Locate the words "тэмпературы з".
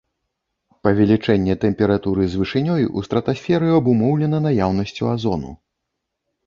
1.65-2.41